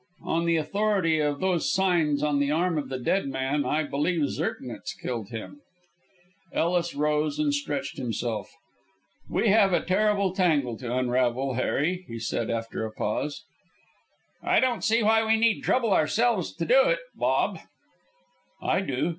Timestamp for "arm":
2.49-2.79